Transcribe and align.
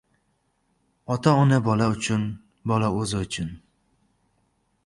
•Ota-ona 1.15 1.59
bola 1.69 1.89
uchun, 1.97 2.25
bola 2.73 2.91
o‘zi 3.03 3.23
uchun. 3.23 3.53